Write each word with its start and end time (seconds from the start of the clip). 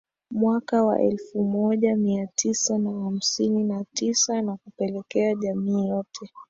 mwaka 0.31 0.83
wa 0.83 0.99
elfu 1.01 1.43
moja 1.43 1.95
Mia 1.95 2.27
Tisa 2.35 2.77
na 2.77 2.89
hamsini 2.89 3.63
na 3.63 3.85
tisa 3.93 4.41
na 4.41 4.57
kupelekea 4.57 5.35
jamii 5.35 5.87
yote 5.87 6.29